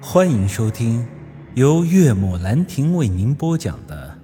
[0.00, 1.06] 欢迎收听
[1.54, 4.16] 由岳母兰亭为您播讲的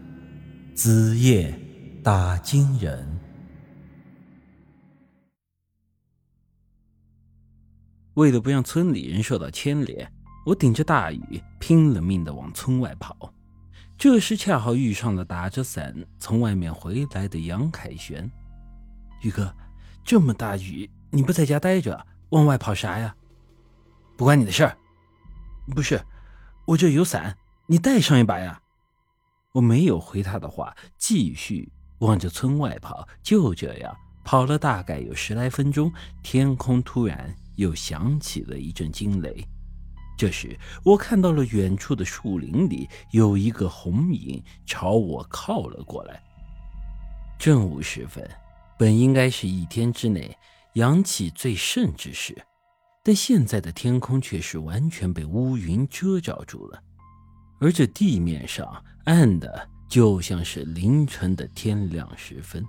[0.77, 1.59] 《子夜
[2.05, 3.03] 打金人》。
[8.15, 10.13] 为了不让村里人受到牵连，
[10.45, 13.33] 我顶着大雨拼了命的往村外跑。
[13.97, 18.31] 这时恰好遇上了打着伞从外面回来的杨凯旋。
[19.23, 19.53] 宇哥，
[20.05, 23.15] 这么大雨，你不在家待着，往外跑啥呀？
[24.19, 24.77] 不关你的事儿。
[25.71, 26.03] 不是，
[26.67, 27.37] 我这有伞，
[27.67, 28.61] 你带上一把呀。
[29.53, 33.07] 我没有回他的话，继续往着村外跑。
[33.23, 39.47] 就这样跑了大概有十来分钟，天空突然又响起了一阵惊雷。
[40.17, 46.23] 这时，我看到了远处的树林里有一个红影朝我靠了过来。
[47.39, 48.29] 正午时分，
[48.79, 50.37] 本应该是一天之内
[50.75, 52.41] 阳气最盛之时，
[53.03, 56.83] 但现在的天空却是完全被乌云遮罩住了，
[57.59, 62.65] 而这地面上暗的就像是凌晨的天亮时分。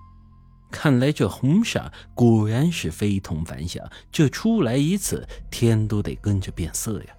[0.72, 7.16] 看来这红煞果然是非同凡响，这出来一次，天都得跟着变色呀。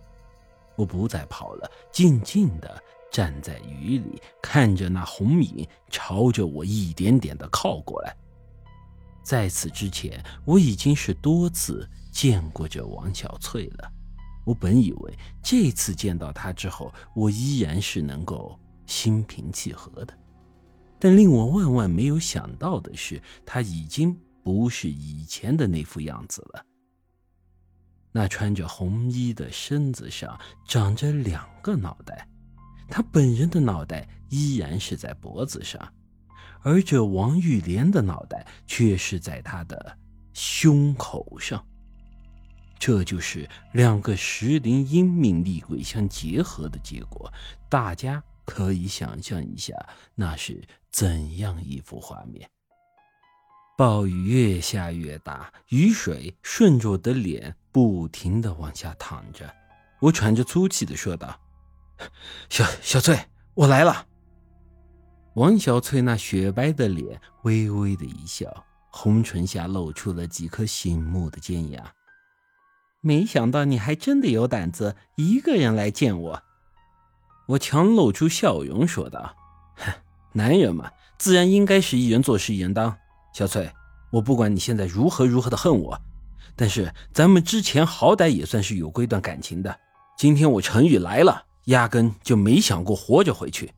[0.75, 8.17] 我不再跑了，静静的站在雨里，看着那红影朝着我一点点的靠过来。
[9.23, 13.93] 在此之前，我已经是多次见过这王小翠了。
[14.47, 18.56] 我本以为这次见到她之后，我依然是能够
[18.87, 20.17] 心平气和的，
[21.01, 26.65] 但令我万万没有想到的是，她已经不是以前的那副样子了。
[28.12, 32.28] 那穿着红衣的身子上长着两个脑袋，
[32.89, 35.93] 他本人的脑袋依然是在脖子上，
[36.61, 39.99] 而这王玉莲的脑袋却是在他的
[40.33, 41.67] 胸口上。
[42.87, 47.33] 这就是两个石灵阴命厉鬼相结合的结果，
[47.67, 49.75] 大家可以想象一下，
[50.15, 52.47] 那是怎样一幅画面。
[53.78, 59.50] 暴雨越下越大，雨水顺着我的脸不停的往下淌着。
[59.99, 61.41] 我喘着粗气的说道
[62.50, 63.19] ：“小小翠，
[63.55, 64.06] 我来了。”
[65.37, 71.91] 王小翠那雪白的脸微微的一笑，红唇下露出了几颗醒目的尖牙。
[73.06, 76.42] 没想到你还真的有胆子一个人来见我。
[77.48, 79.37] 我强露出笑容说道
[80.32, 82.97] ：“男人嘛，自然应该是一人做事一人当。”
[83.34, 83.70] 小翠，
[84.10, 86.00] 我不管你现在如何如何的恨我，
[86.56, 89.78] 但是咱们之前好歹也算是有过一段感情的。
[90.16, 93.70] 今天我陈宇来了，压根就没想过活着回去。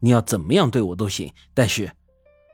[0.00, 1.92] 你要怎么样对我都行，但是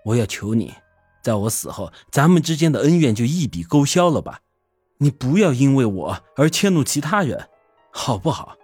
[0.05, 0.75] 我要求你，
[1.22, 4.41] 在我死后，咱们之间的恩怨就一笔勾销了吧。
[4.99, 7.49] 你不要因为我而迁怒其他人，
[7.91, 8.57] 好不好？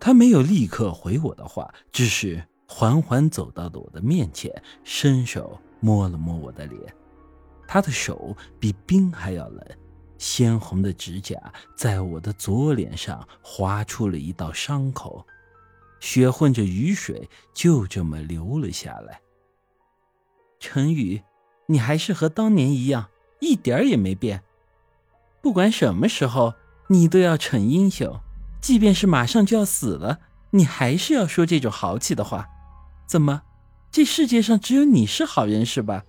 [0.00, 5.60] 他没有立刻回我的话，只是缓缓走到了我的面前，伸手。
[5.80, 6.92] 摸了摸我的脸，
[7.64, 9.64] 他的手比冰还要冷，
[10.18, 11.36] 鲜红的指甲
[11.76, 15.24] 在我的左脸上划出了一道伤口，
[16.00, 19.20] 血混着雨水就这么流了下来。
[20.58, 21.22] 陈宇，
[21.66, 23.08] 你还是和当年一样，
[23.38, 24.42] 一点也没变。
[25.48, 26.52] 不管什么时候，
[26.88, 28.20] 你都要逞英雄，
[28.60, 30.18] 即便是马上就要死了，
[30.50, 32.46] 你还是要说这种豪气的话。
[33.06, 33.40] 怎么？
[33.90, 36.02] 这世界上只有你是好人是吧？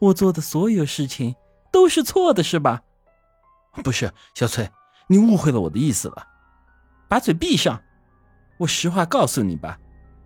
[0.00, 1.34] 我做的所有事情
[1.72, 2.82] 都是错的是吧？
[3.82, 4.68] 不是，小翠，
[5.06, 6.26] 你误会了我的意思了。
[7.08, 7.80] 把嘴闭上！
[8.58, 9.78] 我实话告诉你吧，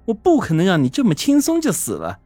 [0.06, 2.18] 我不可能让你这么轻松就死了。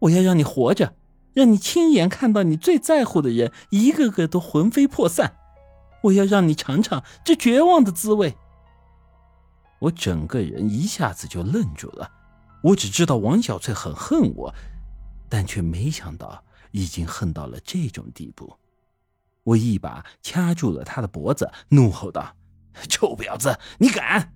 [0.00, 0.92] 我要让你活着，
[1.32, 5.36] 让你亲眼看到你最在乎的人一个个都魂飞魄散。
[6.02, 8.36] 我要让你尝尝这绝望的滋味。
[9.80, 12.10] 我整个人一下子就愣住了。
[12.62, 14.54] 我只知道王小翠很恨我，
[15.28, 16.42] 但却没想到
[16.72, 18.58] 已经恨到了这种地步。
[19.44, 22.34] 我一把掐住了她的脖子，怒吼道
[22.90, 24.34] ：“臭婊子，你敢！”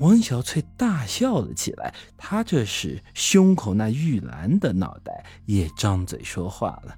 [0.00, 6.96] 王小翠大笑了起来，她这时胸口那玉兰的脑袋也张嘴说话了：“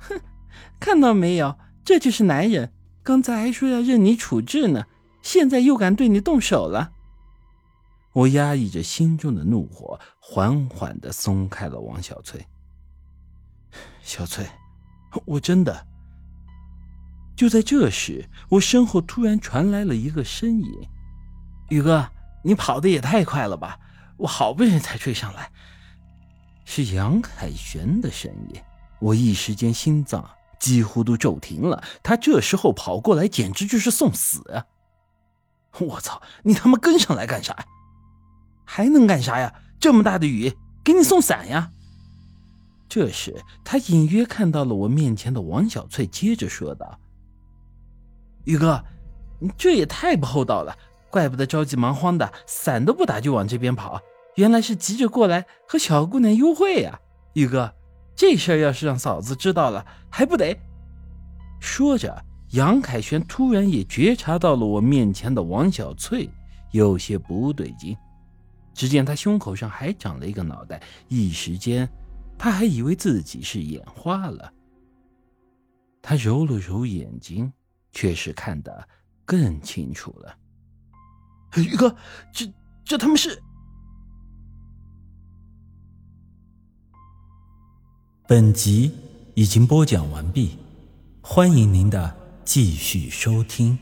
[0.00, 0.20] 哼，
[0.80, 1.56] 看到没有，
[1.86, 2.72] 这就是男人。
[3.04, 4.86] 刚才还说要任你处置呢，
[5.22, 6.92] 现在又敢对你动手了。”
[8.12, 12.44] 我压抑着心中的怒火，缓缓的松开了王小翠。
[14.02, 14.44] 小翠，
[15.24, 15.86] 我真的……
[17.36, 20.88] 就在这时，我身后突然传来了一个身影
[21.70, 22.10] ：“宇哥，
[22.42, 23.78] 你跑的也太快了吧！
[24.16, 25.52] 我好不容易才追上来。”
[26.64, 28.60] 是杨凯旋的声音。
[28.98, 31.82] 我一时间心脏几乎都骤停了。
[32.02, 34.66] 他这时候跑过来，简直就是送死啊！
[35.78, 36.22] 我操！
[36.42, 37.64] 你他妈跟上来干啥？
[38.64, 39.54] 还能干啥呀？
[39.78, 41.70] 这么大的雨，给你送伞呀！
[42.88, 46.98] 这时，他隐约看到了我面前的王小翠，接着说道
[48.44, 48.82] ：“宇哥，
[49.38, 50.76] 你这也太不厚道了，
[51.10, 54.00] 怪不得着急忙慌的，伞都不打就往这边跑，
[54.36, 57.00] 原来是急着过来和小姑娘幽会呀！
[57.34, 57.74] 宇哥，
[58.16, 60.58] 这事儿要是让嫂子知道了，还不得……”
[61.60, 66.28] 说着，杨凯旋突然也觉察到了我面前的王小翠
[66.70, 67.96] 有些不对劲，
[68.74, 71.88] 只见他胸口上还长了一个脑袋，一时间。
[72.38, 74.52] 他还以为自己是眼花了，
[76.02, 77.50] 他揉了揉眼睛，
[77.92, 78.86] 却是看得
[79.24, 80.36] 更清楚了。
[81.56, 81.96] 宇哥，
[82.34, 82.46] 这
[82.84, 83.42] 这他妈是……
[88.28, 88.90] 本集
[89.34, 90.56] 已经播讲完毕，
[91.20, 92.12] 欢迎您的
[92.44, 93.78] 继续收听。